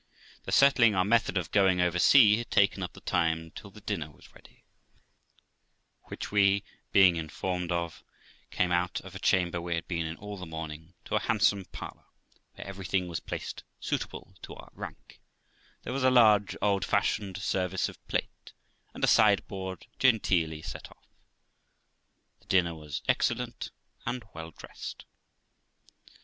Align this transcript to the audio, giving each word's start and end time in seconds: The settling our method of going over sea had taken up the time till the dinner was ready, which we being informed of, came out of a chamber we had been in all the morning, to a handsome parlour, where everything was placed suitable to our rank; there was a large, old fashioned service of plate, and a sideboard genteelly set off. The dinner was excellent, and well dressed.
The 0.45 0.51
settling 0.51 0.95
our 0.95 1.05
method 1.05 1.37
of 1.37 1.51
going 1.51 1.79
over 1.79 1.99
sea 1.99 2.37
had 2.37 2.49
taken 2.49 2.81
up 2.81 2.93
the 2.93 3.01
time 3.01 3.51
till 3.51 3.69
the 3.69 3.81
dinner 3.81 4.09
was 4.09 4.33
ready, 4.33 4.63
which 6.05 6.31
we 6.31 6.63
being 6.91 7.17
informed 7.17 7.71
of, 7.71 8.03
came 8.49 8.71
out 8.71 8.99
of 9.01 9.13
a 9.13 9.19
chamber 9.19 9.61
we 9.61 9.75
had 9.75 9.87
been 9.87 10.07
in 10.07 10.15
all 10.17 10.37
the 10.37 10.47
morning, 10.47 10.95
to 11.05 11.13
a 11.13 11.19
handsome 11.19 11.65
parlour, 11.65 12.05
where 12.55 12.65
everything 12.65 13.07
was 13.07 13.19
placed 13.19 13.63
suitable 13.79 14.33
to 14.41 14.55
our 14.55 14.71
rank; 14.73 15.21
there 15.83 15.93
was 15.93 16.03
a 16.03 16.09
large, 16.09 16.57
old 16.63 16.83
fashioned 16.83 17.37
service 17.37 17.87
of 17.87 18.03
plate, 18.07 18.53
and 18.95 19.03
a 19.03 19.07
sideboard 19.07 19.85
genteelly 19.99 20.63
set 20.63 20.89
off. 20.89 21.05
The 22.39 22.47
dinner 22.47 22.73
was 22.73 23.03
excellent, 23.07 23.69
and 24.07 24.23
well 24.33 24.49
dressed. 24.49 25.05